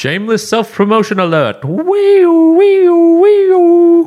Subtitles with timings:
[0.00, 1.64] Shameless self promotion alert.
[1.64, 4.04] Wee wee wee.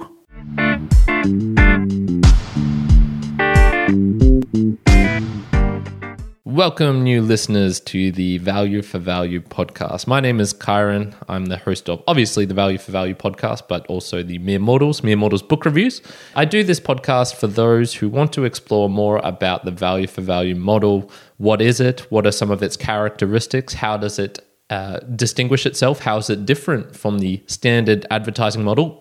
[6.46, 10.08] Welcome, new listeners, to the Value for Value podcast.
[10.08, 11.14] My name is Kyron.
[11.28, 15.04] I'm the host of obviously the Value for Value podcast, but also the Mere Mortals,
[15.04, 16.02] Mere Mortals book reviews.
[16.38, 20.22] I do this podcast for those who want to explore more about the Value for
[20.22, 21.12] Value model.
[21.36, 22.10] What is it?
[22.10, 23.74] What are some of its characteristics?
[23.74, 24.40] How does it
[24.72, 26.00] uh, distinguish itself?
[26.00, 29.00] How is it different from the standard advertising model?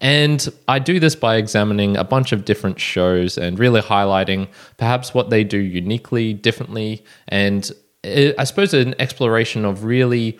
[0.00, 4.48] And I do this by examining a bunch of different shows and really highlighting
[4.78, 7.70] perhaps what they do uniquely, differently, and
[8.04, 10.38] uh, I suppose an exploration of really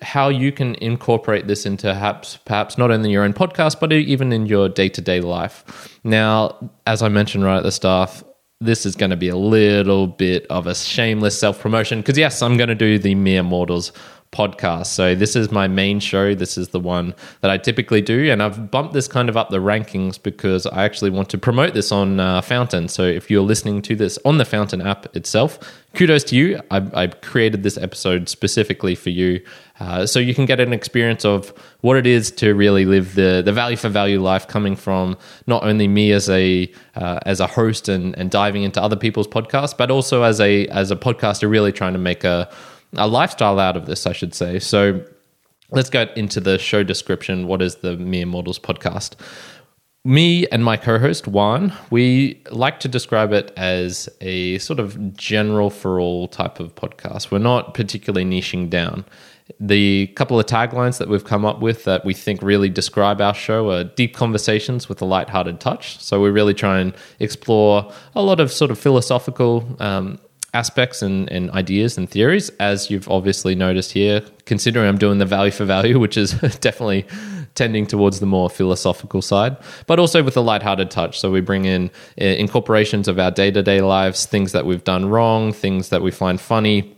[0.00, 4.32] how you can incorporate this into perhaps perhaps not only your own podcast but even
[4.32, 5.64] in your day-to-day life.
[6.02, 8.24] Now, as I mentioned right at the start,
[8.64, 12.56] this is going to be a little bit of a shameless self-promotion because yes, I'm
[12.56, 13.92] going to do the mere mortals
[14.32, 14.86] podcast.
[14.86, 16.34] So this is my main show.
[16.34, 19.50] This is the one that I typically do, and I've bumped this kind of up
[19.50, 22.88] the rankings because I actually want to promote this on uh, Fountain.
[22.88, 25.58] So if you're listening to this on the Fountain app itself,
[25.94, 26.60] kudos to you.
[26.70, 29.44] I, I created this episode specifically for you,
[29.80, 33.42] uh, so you can get an experience of what it is to really live the
[33.44, 37.46] the value for value life, coming from not only me as a uh, as a
[37.46, 41.50] host and and diving into other people's podcasts, but also as a as a podcaster,
[41.50, 42.50] really trying to make a
[42.94, 44.58] a lifestyle out of this, I should say.
[44.58, 45.02] So
[45.70, 47.46] let's get into the show description.
[47.46, 49.14] What is the Mere Mortals podcast?
[50.04, 55.16] Me and my co host, Juan, we like to describe it as a sort of
[55.16, 57.30] general for all type of podcast.
[57.30, 59.04] We're not particularly niching down.
[59.60, 63.34] The couple of taglines that we've come up with that we think really describe our
[63.34, 65.98] show are deep conversations with a light-hearted touch.
[66.00, 70.18] So we really try and explore a lot of sort of philosophical um,
[70.54, 75.26] aspects and, and ideas and theories, as you've obviously noticed here, considering I'm doing the
[75.26, 77.06] value for value, which is definitely
[77.54, 81.20] tending towards the more philosophical side, but also with a lighthearted touch.
[81.20, 84.84] So we bring in uh, incorporations of our day to day lives, things that we've
[84.84, 86.96] done wrong, things that we find funny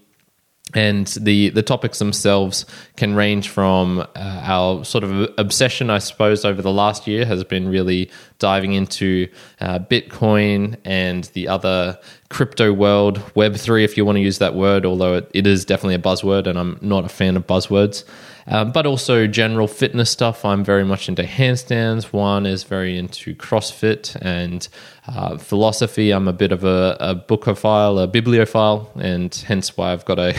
[0.74, 6.44] and the the topics themselves can range from uh, our sort of obsession, I suppose,
[6.44, 9.28] over the last year has been really diving into
[9.60, 11.98] uh, Bitcoin and the other
[12.28, 15.64] crypto world, Web three, if you want to use that word, although it, it is
[15.64, 18.04] definitely a buzzword, and I'm not a fan of buzzwords.
[18.46, 20.44] Um, but also general fitness stuff.
[20.44, 22.04] I'm very much into handstands.
[22.04, 24.68] Juan is very into CrossFit and
[25.06, 26.10] uh, philosophy.
[26.10, 30.34] I'm a bit of a, a bookophile, a bibliophile, and hence why I've got a,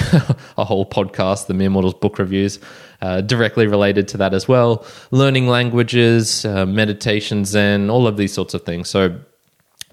[0.58, 2.60] a whole podcast, the Mere Mortals Book Reviews,
[3.02, 4.86] uh, directly related to that as well.
[5.12, 8.88] Learning languages, uh, meditation, Zen, all of these sorts of things.
[8.88, 9.20] So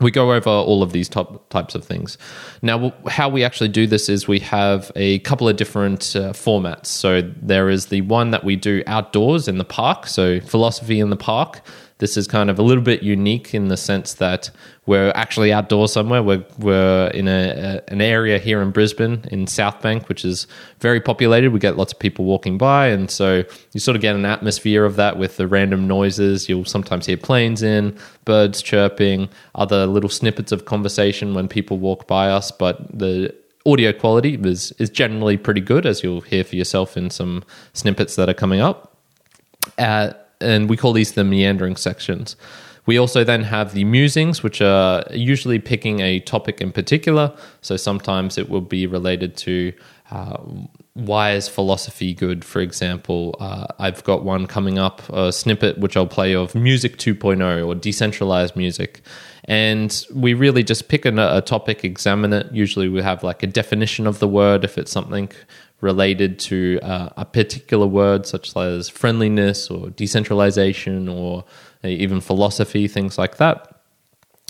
[0.01, 2.19] we go over all of these top types of things.
[2.63, 6.87] Now, how we actually do this is we have a couple of different uh, formats.
[6.87, 11.11] So there is the one that we do outdoors in the park, so philosophy in
[11.11, 11.63] the park.
[11.99, 14.51] This is kind of a little bit unique in the sense that
[14.87, 16.23] we're actually outdoors somewhere.
[16.23, 17.51] We're, we're in a,
[17.87, 20.49] a, an area here in Brisbane in South Bank, which is
[20.81, 21.53] very populated.
[21.53, 24.85] We get lots of people walking by, and so you sort of get an atmosphere
[24.85, 26.49] of that with the random noises.
[26.49, 32.09] You'll sometimes hear planes in, birds chirping, other little snippets of conversation when people walk
[32.09, 32.51] by us.
[32.51, 37.11] But the audio quality is is generally pretty good, as you'll hear for yourself in
[37.11, 38.97] some snippets that are coming up.
[39.79, 42.37] Uh, and we call these the meandering sections.
[42.85, 47.33] We also then have the musings, which are usually picking a topic in particular.
[47.61, 49.73] So sometimes it will be related to
[50.11, 50.39] uh,
[50.95, 53.37] why is philosophy good, for example.
[53.41, 57.75] Uh, I've got one coming up, a snippet which I'll play of Music 2.0 or
[57.75, 59.01] decentralized music.
[59.45, 62.53] And we really just pick a, a topic, examine it.
[62.53, 65.31] Usually we have like a definition of the word if it's something
[65.81, 71.45] related to uh, a particular word, such as friendliness or decentralization or
[71.83, 73.69] even philosophy, things like that.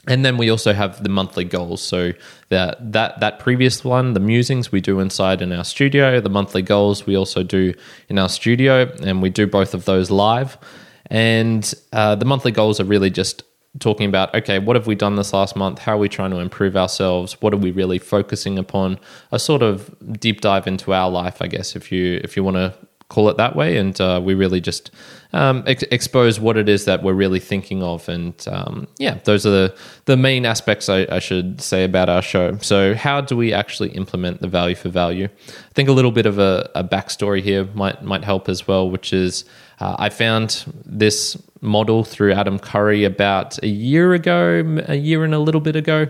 [0.09, 1.81] And then we also have the monthly goals.
[1.81, 2.13] So
[2.49, 6.21] that that that previous one, the musings, we do inside in our studio.
[6.21, 7.73] The monthly goals we also do
[8.09, 10.59] in our studio, and we do both of those live.
[11.07, 13.45] And uh, the monthly goals are really just
[13.79, 15.79] talking about okay, what have we done this last month?
[15.79, 17.41] How are we trying to improve ourselves?
[17.41, 18.99] What are we really focusing upon?
[19.31, 22.57] A sort of deep dive into our life, I guess, if you if you want
[22.57, 22.75] to
[23.09, 23.77] call it that way.
[23.77, 24.91] And uh, we really just
[25.33, 28.09] um, ex- expose what it is that we're really thinking of.
[28.09, 32.23] And um, yeah, those are the, the main aspects I, I, should say about our
[32.23, 32.59] show.
[32.59, 35.29] So, how do we actually implement the value for value?
[35.49, 38.91] I think a little bit of a, a backstory here might, might help as well,
[38.91, 39.45] which is
[39.81, 45.35] uh, I found this model through Adam Curry about a year ago, a year and
[45.35, 46.09] a little bit ago.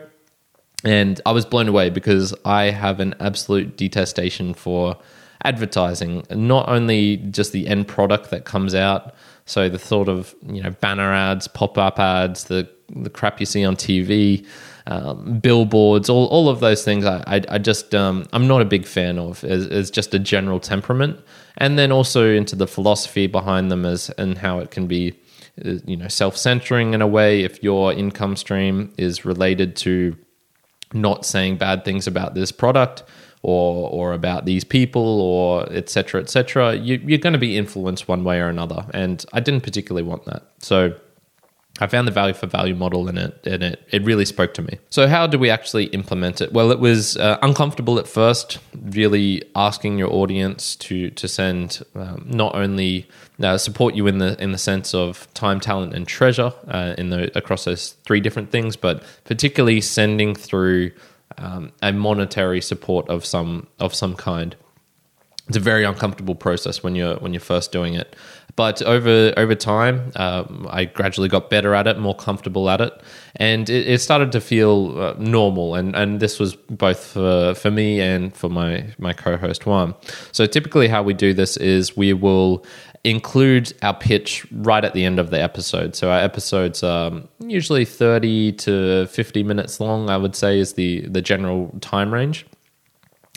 [0.85, 4.99] And I was blown away because I have an absolute detestation for
[5.45, 9.15] advertising, not only just the end product that comes out.
[9.45, 13.47] So the sort of you know banner ads, pop up ads, the the crap you
[13.47, 14.47] see on TV,
[14.87, 17.05] um, billboards, all, all of those things.
[17.05, 20.61] I I, I just um, I'm not a big fan of as just a general
[20.61, 21.21] temperament,
[21.59, 25.13] and then also into the philosophy behind them as and how it can be
[25.65, 30.17] uh, you know self-centering in a way if your income stream is related to
[30.95, 33.03] not saying bad things about this product
[33.43, 38.25] or or about these people or etc etc you, you're going to be influenced one
[38.25, 40.95] way or another and i didn't particularly want that so
[41.81, 44.63] I found the value for value model in it, and it it really spoke to
[44.63, 44.79] me.
[44.91, 46.53] So, how do we actually implement it?
[46.53, 52.27] Well, it was uh, uncomfortable at first, really asking your audience to to send um,
[52.29, 53.09] not only
[53.43, 57.09] uh, support you in the in the sense of time, talent, and treasure uh, in
[57.09, 60.93] the across those three different things, but particularly sending through
[61.39, 64.57] um, a monetary support of some of some kind.
[65.49, 68.17] It's a very uncomfortable process when you're when you're first doing it.
[68.55, 72.93] But over over time, um, I gradually got better at it, more comfortable at it,
[73.37, 75.75] and it, it started to feel uh, normal.
[75.75, 79.95] And, and this was both for, for me and for my my co-host Juan.
[80.33, 82.65] So typically, how we do this is we will
[83.05, 85.97] include our pitch right at the end of the episode.
[85.97, 90.09] So our episodes are usually thirty to fifty minutes long.
[90.09, 92.47] I would say is the the general time range.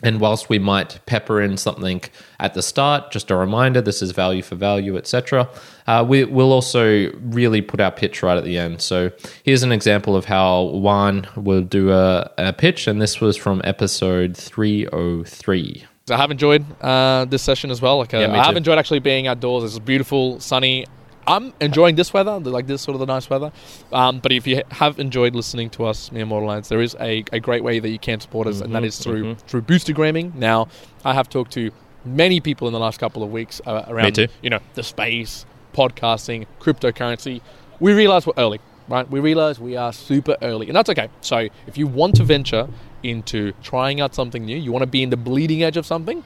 [0.02, 2.02] And whilst we might pepper in something
[2.38, 5.48] at the start, just a reminder, this is value for value, etc.,
[5.86, 8.82] uh, we, will also really put our pitch right at the end.
[8.82, 9.10] So
[9.42, 13.62] here's an example of how Juan will do a, a pitch, and this was from
[13.64, 15.86] episode 303.
[16.08, 17.98] I have enjoyed uh, this session as well.
[17.98, 19.64] Like, uh, Yeah, me I have enjoyed actually being outdoors.
[19.64, 20.86] It's beautiful, sunny.
[21.26, 23.50] I'm enjoying this weather, like this sort of the nice weather.
[23.92, 27.24] Um, but if you have enjoyed listening to us, Mere Mortal Lines, there is a,
[27.32, 30.36] a great way that you can support us, and that is through through Boostagramming.
[30.36, 30.68] Now,
[31.04, 31.72] I have talked to
[32.04, 34.28] many people in the last couple of weeks uh, around, too.
[34.42, 35.44] you know, the space,
[35.74, 37.40] podcasting, cryptocurrency.
[37.80, 39.10] We realize we're early, right?
[39.10, 41.08] We realize we are super early, and that's okay.
[41.22, 42.68] So, if you want to venture
[43.02, 46.24] into trying out something new, you want to be in the bleeding edge of something,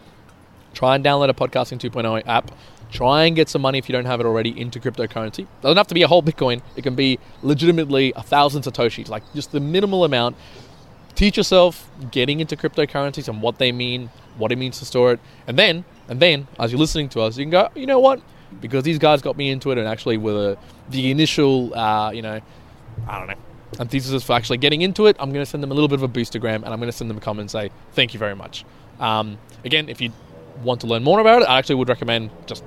[0.74, 2.50] try and download a podcasting 2.0 app.
[2.90, 5.46] Try and get some money if you don't have it already into cryptocurrency.
[5.62, 6.60] Doesn't have to be a whole bitcoin.
[6.74, 10.36] It can be legitimately a thousand satoshis like just the minimal amount.
[11.14, 15.20] Teach yourself getting into cryptocurrencies and what they mean what it means to store it.
[15.46, 18.20] And then and then as you're listening to us you can go you know what?
[18.60, 20.58] Because these guys got me into it and actually with a,
[20.88, 22.40] the initial uh, you know
[23.08, 25.74] i don't know antithesis for actually getting into it, I'm going to send them a
[25.74, 27.70] little bit of a boostagram and I'm going to send them a comment and say,
[27.92, 28.64] thank you very much.
[28.98, 30.12] Um, again, if you
[30.62, 32.64] want to learn more about it, I actually would recommend just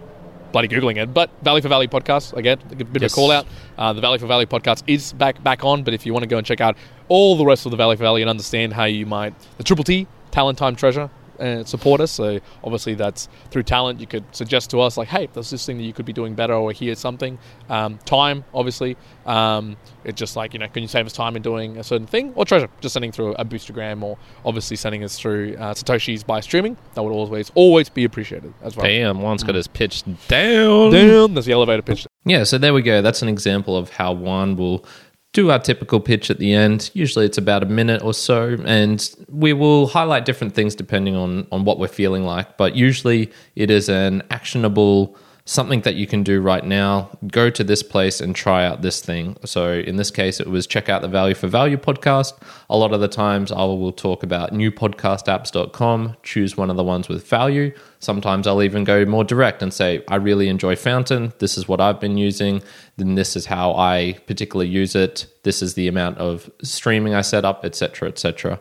[0.52, 1.14] bloody Googling it.
[1.14, 3.12] But Valley for Valley podcast, again, a bit Yes.
[3.12, 3.46] of a call out.
[3.78, 6.28] Uh, the Valley for Valley podcast is back back on, but if you want to
[6.30, 6.76] go and check out
[7.10, 9.84] all the rest of the Valley for Valley and understand how you might, the Triple
[9.84, 11.10] T, Talent Time Treasure,
[11.40, 12.12] uh, support us.
[12.12, 14.00] So obviously that's through talent.
[14.00, 16.36] You could suggest to us like, hey, there's this thing that you could be doing
[16.36, 17.38] better, or here's something.
[17.70, 21.42] Um, time, obviously, um, it's just like you know, can you save us time in
[21.42, 25.18] doing a certain thing, or treasure, just sending through a boostagram, or obviously sending us
[25.18, 26.78] through uh, satoshis by streaming.
[26.94, 28.86] That would always always be appreciated as well.
[28.86, 30.92] Damn, Juan's got his pitch down.
[30.92, 31.34] Down.
[31.34, 32.08] There's the elevator pitch.
[32.26, 33.02] Yeah, so there we go.
[33.02, 34.86] That's an example of how Juan will
[35.34, 36.92] do our typical pitch at the end.
[36.94, 41.48] Usually it's about a minute or so, and we will highlight different things depending on,
[41.52, 42.56] on what we're feeling like.
[42.56, 47.10] But usually it is an actionable something that you can do right now.
[47.28, 49.36] Go to this place and try out this thing.
[49.44, 52.34] So in this case, it was check out the Value for Value podcast.
[52.70, 57.10] A lot of the times I will talk about newpodcastapps.com, choose one of the ones
[57.10, 57.74] with value.
[58.00, 61.34] Sometimes I'll even go more direct and say, I really enjoy Fountain.
[61.40, 62.64] This is what I've been using.
[62.96, 65.28] Then this is how I particularly use it.
[65.44, 68.60] This is the amount of streaming I set up, etc., etc.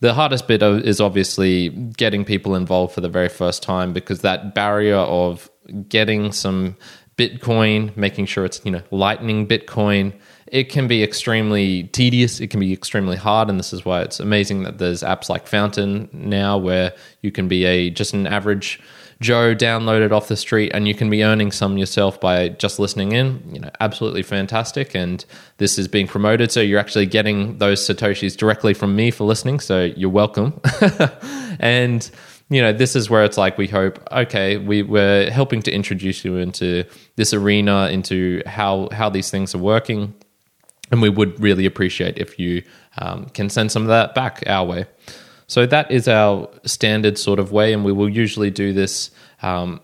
[0.00, 4.54] The hardest bit is obviously getting people involved for the very first time because that
[4.54, 5.50] barrier of
[5.88, 6.76] getting some
[7.16, 10.14] Bitcoin, making sure it's you know lightning Bitcoin,
[10.46, 12.40] it can be extremely tedious.
[12.40, 15.46] It can be extremely hard, and this is why it's amazing that there's apps like
[15.46, 18.80] Fountain now, where you can be a just an average
[19.20, 23.12] Joe downloaded off the street, and you can be earning some yourself by just listening
[23.12, 23.42] in.
[23.52, 24.94] You know, absolutely fantastic.
[24.94, 25.22] And
[25.58, 29.60] this is being promoted, so you're actually getting those satoshis directly from me for listening.
[29.60, 30.58] So you're welcome.
[31.60, 32.10] and
[32.50, 34.00] you know, this is where it's like we hope.
[34.10, 39.54] Okay, we we're helping to introduce you into this arena, into how how these things
[39.54, 40.12] are working,
[40.90, 42.62] and we would really appreciate if you
[42.98, 44.84] um, can send some of that back our way.
[45.46, 49.80] So that is our standard sort of way, and we will usually do this um,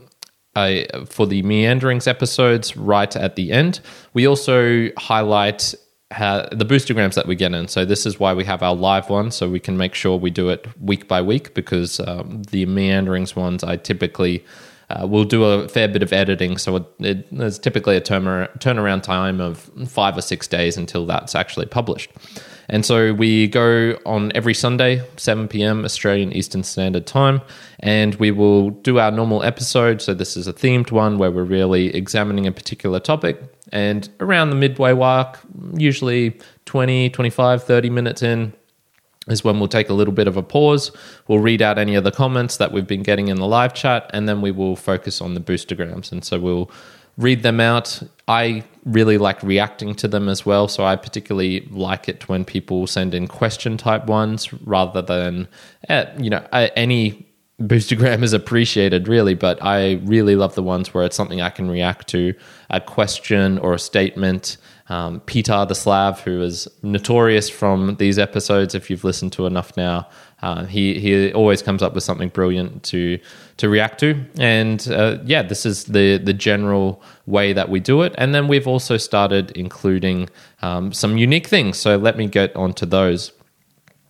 [1.07, 3.81] for the meanderings episodes right at the end.
[4.13, 5.75] We also highlight
[6.11, 7.69] the boostagrams that we get in.
[7.69, 10.31] So this is why we have our live one, so we can make sure we
[10.31, 14.45] do it week by week because um, the meanderings ones I typically
[14.89, 16.59] uh, will do a fair bit of editing.
[16.59, 21.35] So it, there's typically a turn- turnaround time of five or six days until that's
[21.35, 22.11] actually published.
[22.69, 25.85] And so we go on every Sunday, 7 p.m.
[25.85, 27.41] Australian Eastern Standard Time,
[27.79, 30.03] and we will do our normal episode.
[30.03, 33.41] So this is a themed one where we're really examining a particular topic.
[33.73, 35.39] And around the midway mark,
[35.75, 38.53] usually 20, 25, 30 minutes in,
[39.29, 40.93] is when we'll take a little bit of a pause.
[41.27, 44.09] We'll read out any of the comments that we've been getting in the live chat,
[44.13, 46.13] and then we will focus on the boostagrams.
[46.13, 46.71] And so we'll
[47.19, 48.03] read them out.
[48.29, 50.69] I really like reacting to them as well.
[50.69, 55.49] So I particularly like it when people send in question type ones rather than,
[55.89, 57.26] uh, you know, any
[57.61, 61.71] boostagram is appreciated really, but I really love the ones where it's something I can
[61.71, 62.35] react to,
[62.69, 64.59] a question or a statement.
[64.89, 69.77] Um, Peter the Slav, who is notorious from these episodes, if you've listened to enough
[69.77, 70.09] now,
[70.43, 73.19] uh, he he always comes up with something brilliant to
[73.57, 78.03] to react to, and uh, yeah, this is the the general way that we do
[78.03, 78.15] it.
[78.17, 80.29] And then we've also started including
[80.63, 81.79] um, some unique things.
[81.79, 83.33] So let me get onto those.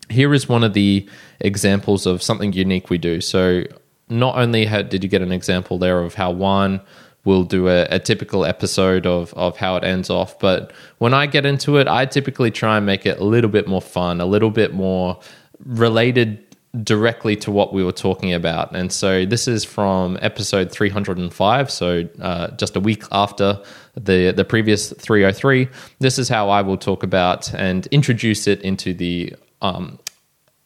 [0.09, 1.09] Here is Juan of the
[1.41, 3.21] examples of something unique we do.
[3.21, 3.65] So
[4.09, 6.81] not only had, did you get an example there of how one
[7.27, 10.39] will do a, a, typical episode of, of how it ends off.
[10.39, 13.67] But when I get into it, I typically try and make it a little bit
[13.67, 15.19] more fun, a little bit more
[15.65, 16.43] related
[16.83, 18.75] directly to what we were talking about.
[18.75, 23.61] And so this is from episode 305, so uh, just a week after
[23.95, 25.69] the, the previous 303.
[25.99, 29.99] This is how I will talk about and introduce it into the um,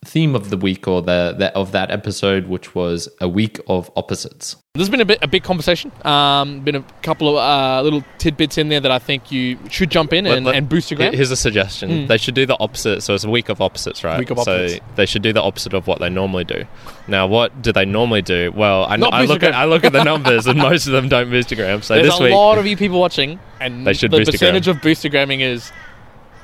[0.04, 3.90] theme of the week or the, the, of that episode, which was a week of
[3.97, 4.56] opposites.
[4.75, 5.90] There's been a bit a big conversation.
[6.04, 9.90] Um, been a couple of uh, little tidbits in there that I think you should
[9.90, 11.12] jump in and, Let- and boost your game.
[11.12, 12.06] Here's a suggestion.
[12.06, 13.02] They should do the opposite.
[13.02, 14.18] So it's a week of opposites, right?
[14.18, 14.75] Week of opposites.
[14.75, 16.64] So they should do the opposite of what they normally do.
[17.09, 18.52] Now, what do they normally do?
[18.54, 19.54] Well, I, I look at.
[19.54, 21.82] I look at the numbers, and most of them don't boostagram.
[21.82, 24.30] So There's this a week, lot of you people watching, and They should the boostagram.
[24.30, 25.73] percentage of boostagramming is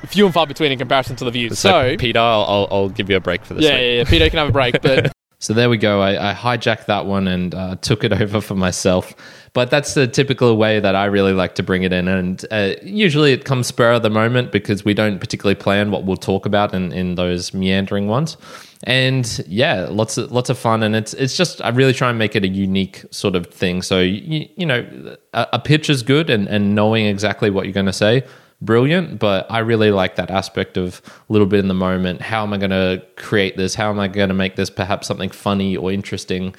[0.05, 1.57] few and far between in comparison to the views.
[1.57, 3.63] so, So, Peter, I'll, I'll, I'll give you a break for this.
[3.63, 3.81] yeah, week.
[3.81, 6.01] yeah, yeah, Peter can have a break, but So there we go.
[6.01, 9.13] I, I hijacked that one and uh, took it over for myself.
[9.53, 12.07] But that's the typical way that I really like to bring it in.
[12.07, 16.05] And uh, usually it comes spur of the moment because we don't particularly plan what
[16.05, 18.37] we'll talk about in, in those meandering ones.
[18.83, 20.83] And yeah, lots of lots of fun.
[20.83, 23.81] And it's it's just I really try and make it a unique sort of thing.
[23.81, 27.73] So you, you know, a, a pitch is good, and, and knowing exactly what you're
[27.73, 28.23] going to say
[28.61, 32.21] brilliant, but I really like that aspect of a little bit in the moment.
[32.21, 33.75] How am I going to create this?
[33.75, 36.55] How am I going to make this perhaps something funny or interesting?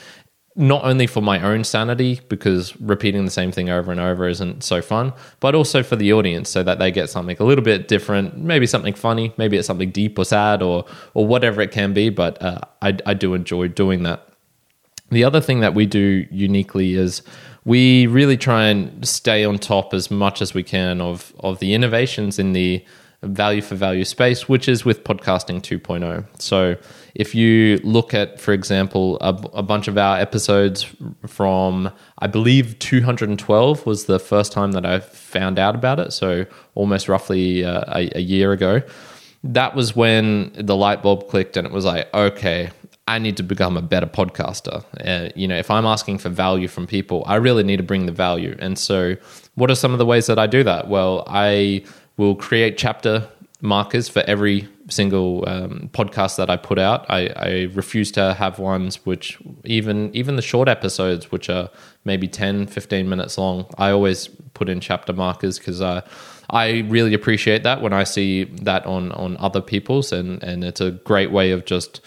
[0.55, 4.65] Not only for my own sanity, because repeating the same thing over and over isn't
[4.65, 7.87] so fun, but also for the audience so that they get something a little bit
[7.87, 11.93] different, maybe something funny, maybe it's something deep or sad or, or whatever it can
[11.93, 12.11] be.
[12.11, 14.28] But uh, I, I do enjoy doing that.
[15.11, 17.23] The other thing that we do uniquely is
[17.65, 21.75] we really try and stay on top as much as we can of, of the
[21.75, 22.85] innovations in the
[23.23, 26.25] value for value space, which is with podcasting 2.0.
[26.41, 26.77] So
[27.15, 30.87] if you look at, for example, a, a bunch of our episodes
[31.27, 36.13] from, I believe 212 was the first time that I found out about it.
[36.13, 38.83] So almost roughly uh, a, a year ago.
[39.45, 42.71] That was when the light bulb clicked and it was like, okay,
[43.09, 44.85] I need to become a better podcaster.
[45.05, 48.05] Uh, you know, if I'm asking for value from people, I really need to bring
[48.05, 48.55] the value.
[48.59, 49.17] And so,
[49.55, 50.89] what are some of the ways that I do that?
[50.89, 51.85] Well, I
[52.19, 53.27] will create chapter
[53.63, 57.07] markers for every single um, podcast that I put out.
[57.09, 61.71] I, I refuse to have ones which even even the short episodes, which are
[62.05, 66.03] maybe 10, 15 minutes long, I always put in chapter markers because I.
[66.51, 70.81] I really appreciate that when I see that on on other people's, and and it's
[70.81, 72.01] a great way of just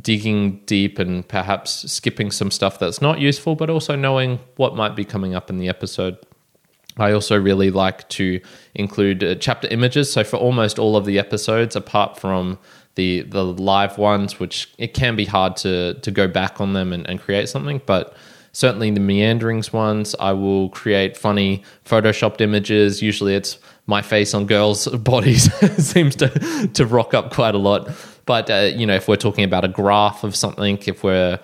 [0.00, 4.96] digging deep and perhaps skipping some stuff that's not useful, but also knowing what might
[4.96, 6.16] be coming up in the episode.
[6.98, 8.40] I also really like to
[8.74, 10.12] include uh, chapter images.
[10.12, 12.58] So for almost all of the episodes, apart from
[12.94, 16.92] the the live ones, which it can be hard to to go back on them
[16.92, 18.14] and, and create something, but
[18.52, 23.00] certainly the meanderings ones, I will create funny photoshopped images.
[23.00, 27.88] Usually it's my face on girls' bodies seems to to rock up quite a lot.
[28.26, 31.38] But uh, you know, if we're talking about a graph of something, if we're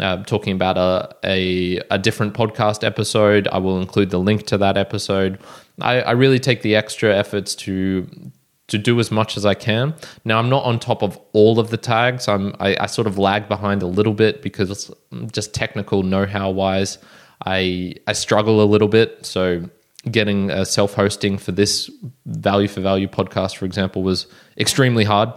[0.00, 4.58] uh, talking about a, a a different podcast episode, I will include the link to
[4.58, 5.38] that episode.
[5.80, 8.08] I, I really take the extra efforts to
[8.68, 9.94] to do as much as I can.
[10.24, 12.28] Now I'm not on top of all of the tags.
[12.28, 14.90] I'm I, I sort of lag behind a little bit because
[15.30, 16.98] just technical know-how wise,
[17.44, 19.26] I I struggle a little bit.
[19.26, 19.68] So
[20.10, 21.90] getting self hosting for this
[22.26, 25.30] value for value podcast, for example, was extremely hard.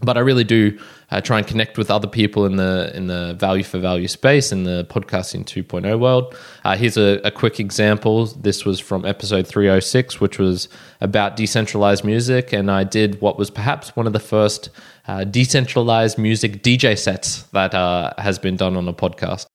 [0.00, 0.78] But I really do
[1.10, 4.50] uh, try and connect with other people in the in the value for value space
[4.50, 6.34] in the podcasting 2.0 world.
[6.64, 8.26] Uh, here's a, a, quick example.
[8.26, 10.68] This was from episode 306, which was
[11.00, 14.70] about decentralized music, and I did what was perhaps one of the first
[15.06, 19.46] uh, decentralized music DJ sets that uh, has been done on a podcast.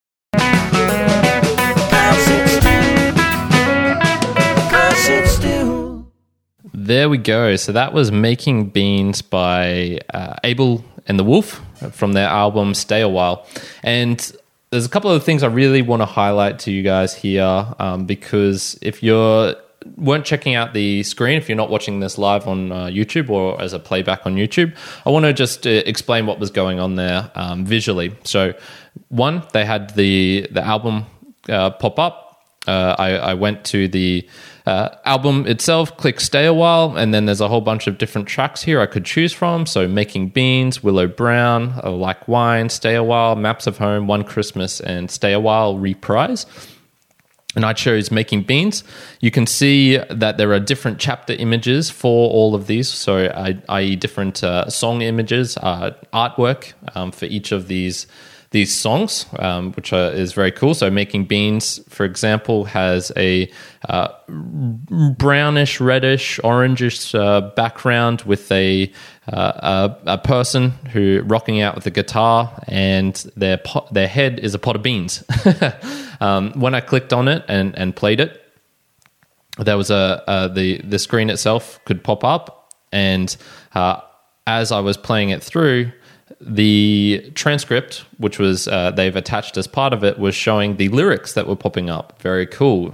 [6.90, 7.56] There we go.
[7.56, 13.02] So that was Making Beans by uh, Abel and the Wolf from their album Stay
[13.02, 13.46] a While.
[13.84, 14.20] And
[14.72, 18.08] there's a couple of things I really want to highlight to you guys here um,
[18.08, 19.54] because if you're
[19.98, 23.62] weren't checking out the screen, if you're not watching this live on uh, YouTube or
[23.62, 26.96] as a playback on YouTube, I want to just uh, explain what was going on
[26.96, 28.16] there um, visually.
[28.24, 28.56] So,
[29.10, 31.06] one, they had the the album
[31.48, 32.26] uh, pop up.
[32.68, 34.28] Uh, I, I, went to the
[34.70, 38.28] uh, album itself, click stay a while, and then there's a whole bunch of different
[38.28, 39.66] tracks here I could choose from.
[39.66, 44.24] So, Making Beans, Willow Brown, uh, Like Wine, Stay a While, Maps of Home, One
[44.24, 46.46] Christmas, and Stay a While Reprise.
[47.56, 48.84] And I chose Making Beans.
[49.22, 52.88] You can see that there are different chapter images for all of these.
[52.88, 53.26] So,
[53.70, 58.06] i.e., different uh, song images, uh, artwork um, for each of these
[58.52, 60.74] these songs, um, which are, is very cool.
[60.74, 63.52] So, Making Beans, for example, has a
[63.88, 68.92] uh, brownish, reddish, orangish uh, background with a,
[69.32, 74.40] uh, a, a person who rocking out with a guitar, and their pot, their head
[74.40, 75.24] is a pot of beans.
[76.20, 78.42] um, when I clicked on it and, and played it,
[79.60, 83.36] there was a, the the screen itself could pop up, and
[83.76, 84.00] uh,
[84.48, 85.92] as I was playing it through,
[86.42, 91.34] the transcript, which was uh, they've attached as part of it, was showing the lyrics
[91.34, 92.22] that were popping up.
[92.22, 92.94] Very cool.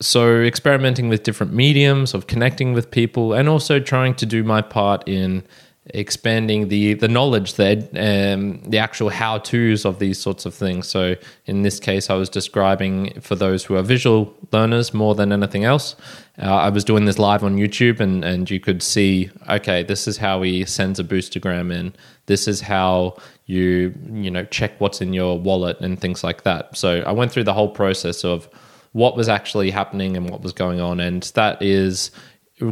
[0.00, 4.60] So, experimenting with different mediums of connecting with people, and also trying to do my
[4.60, 5.44] part in
[5.86, 10.86] expanding the the knowledge that um, the actual how tos of these sorts of things.
[10.86, 15.32] So in this case, I was describing for those who are visual learners more than
[15.32, 15.96] anything else.
[16.40, 20.06] Uh, I was doing this live on YouTube, and and you could see, okay, this
[20.06, 21.94] is how he sends a boostagram in.
[22.26, 26.76] This is how you you know check what's in your wallet and things like that.
[26.76, 28.48] So I went through the whole process of
[28.92, 32.12] what was actually happening and what was going on, and that is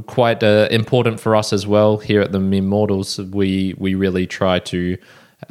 [0.07, 3.18] quite uh, important for us as well here at the Immortals.
[3.18, 4.96] We we really try to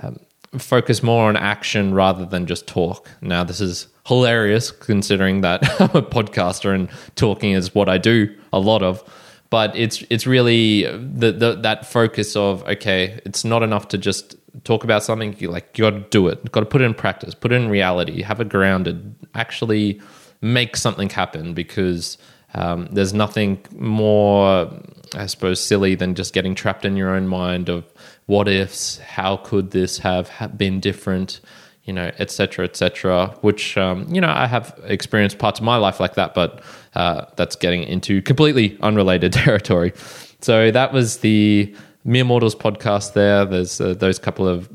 [0.02, 0.20] um,
[0.58, 3.10] focus more on action rather than just talk.
[3.22, 8.36] Now, this is hilarious considering that I'm a podcaster and talking is what I do
[8.52, 9.04] a lot of.
[9.50, 14.36] But it's it's really the, the that focus of okay, it's not enough to just
[14.64, 15.36] talk about something.
[15.40, 16.52] You like you got to do it.
[16.52, 17.34] Got to put it in practice.
[17.34, 18.22] Put it in reality.
[18.22, 19.16] Have it grounded.
[19.34, 20.02] Actually,
[20.42, 22.18] make something happen because
[22.54, 24.72] um, there's nothing more,
[25.16, 27.86] I suppose, silly than just getting trapped in your own mind of
[28.26, 31.42] what ifs, how could this have been different,
[31.84, 33.36] you know, etc., etc.
[33.42, 36.64] Which um, you know I have experienced parts of my life like that, but
[36.96, 39.94] uh, that's getting into completely unrelated territory.
[40.42, 43.14] So that was the Mere Mortals podcast.
[43.14, 44.70] There, there's uh, those couple of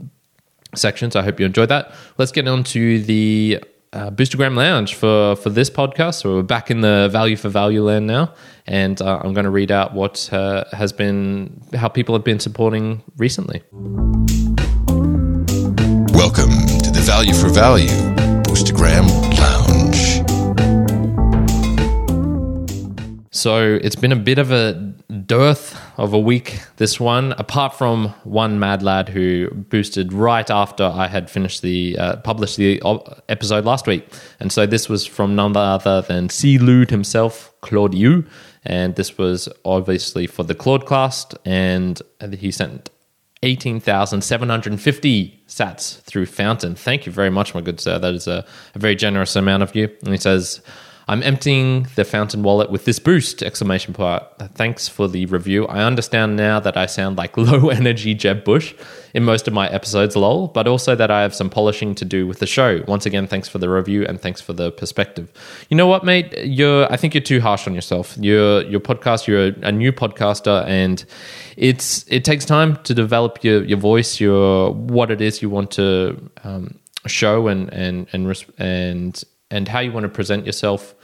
[0.75, 1.17] sections.
[1.17, 1.93] I hope you enjoyed that.
[2.19, 3.63] Let's get on to the
[3.95, 6.21] uh, Boostagram Lounge for, for this podcast.
[6.21, 8.35] So we're back in the value for value land now,
[8.67, 12.41] and uh, I'm going to read out what uh, has been how people have been
[12.41, 13.63] supporting recently.
[16.13, 16.51] Welcome
[16.83, 17.89] to the Value for Value
[18.43, 19.07] Boostagram
[19.39, 20.25] Lounge.
[23.31, 24.73] So it's been a bit of a
[25.27, 30.85] dearth of a week, this one, apart from one mad lad who boosted right after
[30.85, 32.83] I had finished the, uh, published the
[33.29, 34.07] episode last week.
[34.41, 36.59] And so this was from none other than C.
[36.59, 38.25] Lude himself, Claude Yu.
[38.65, 41.27] And this was obviously for the Claude class.
[41.45, 42.01] And
[42.39, 42.91] he sent
[43.45, 46.75] 18,750 sats through Fountain.
[46.75, 47.99] Thank you very much, my good sir.
[47.99, 49.91] That is a, a very generous amount of you.
[50.03, 50.63] And he says,
[51.07, 53.43] I'm emptying the fountain wallet with this boost!
[53.43, 54.23] Exclamation point.
[54.55, 55.67] Thanks for the review.
[55.67, 58.75] I understand now that I sound like low energy Jeb Bush
[59.13, 62.27] in most of my episodes, lol, but also that I have some polishing to do
[62.27, 62.83] with the show.
[62.89, 65.31] Once again, thanks for the review and thanks for the perspective.
[65.69, 66.33] You know what, mate?
[66.45, 68.17] You're I think you're too harsh on yourself.
[68.19, 71.05] You're your podcast, you're a, a new podcaster and
[71.57, 75.71] it's it takes time to develop your, your voice, your what it is you want
[75.73, 80.95] to um, show and and and and and how you want to present yourself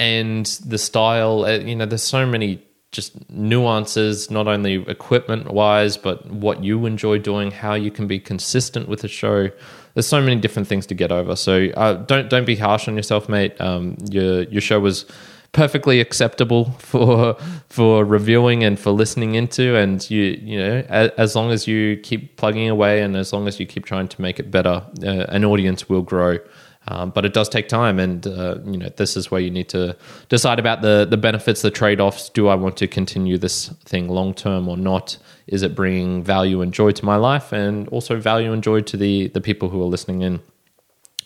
[0.00, 1.44] and the style.
[1.44, 6.86] Uh, you know, there's so many just nuances, not only equipment wise, but what you
[6.86, 9.48] enjoy doing, how you can be consistent with the show.
[9.94, 11.36] There's so many different things to get over.
[11.36, 13.60] So uh, don't don't be harsh on yourself, mate.
[13.60, 15.06] Um, your your show was
[15.52, 17.36] perfectly acceptable for
[17.68, 19.76] for reviewing and for listening into.
[19.76, 23.46] And you you know, as, as long as you keep plugging away and as long
[23.48, 26.38] as you keep trying to make it better, uh, an audience will grow.
[26.88, 29.68] Um, but it does take time, and uh, you know this is where you need
[29.70, 29.96] to
[30.28, 32.28] decide about the the benefits, the trade offs.
[32.28, 35.16] Do I want to continue this thing long term or not?
[35.46, 38.96] Is it bringing value and joy to my life, and also value and joy to
[38.98, 40.40] the the people who are listening in?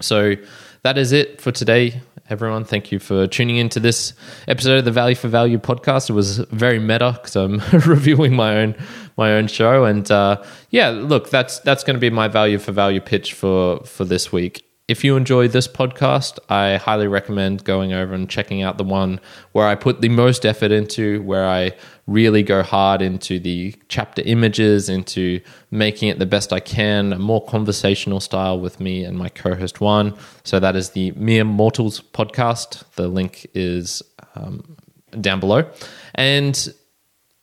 [0.00, 0.36] So
[0.82, 2.64] that is it for today, everyone.
[2.64, 4.12] Thank you for tuning into this
[4.46, 6.08] episode of the Value for Value podcast.
[6.08, 8.76] It was very meta because I'm reviewing my own
[9.16, 10.40] my own show, and uh,
[10.70, 14.30] yeah, look, that's that's going to be my value for value pitch for for this
[14.30, 18.84] week if you enjoy this podcast, I highly recommend going over and checking out the
[18.84, 19.20] one
[19.52, 21.72] where I put the most effort into, where I
[22.06, 27.18] really go hard into the chapter images, into making it the best I can, a
[27.18, 30.16] more conversational style with me and my co host Juan.
[30.42, 32.82] So that is the Mere Mortals podcast.
[32.94, 34.02] The link is
[34.36, 34.78] um,
[35.20, 35.70] down below.
[36.14, 36.72] And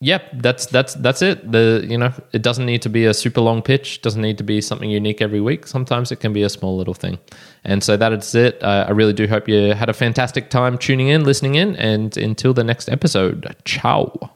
[0.05, 1.51] yep, that's that's that's it.
[1.51, 4.01] The you know it doesn't need to be a super long pitch.
[4.01, 5.65] Doesn't need to be something unique every week.
[5.65, 7.17] Sometimes it can be a small little thing.
[7.63, 8.61] And so that is it.
[8.63, 12.15] Uh, I really do hope you had a fantastic time tuning in, listening in, and
[12.17, 14.29] until the next episode, ciao.